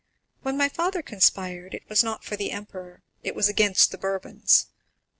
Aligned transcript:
When 0.41 0.57
my 0.57 0.67
father 0.67 1.03
conspired, 1.03 1.75
it 1.75 1.87
was 1.87 2.03
not 2.03 2.23
for 2.25 2.35
the 2.35 2.49
emperor, 2.49 3.03
it 3.21 3.35
was 3.35 3.47
against 3.47 3.91
the 3.91 3.99
Bourbons; 3.99 4.65
for 4.65 4.69
M. 4.69 4.73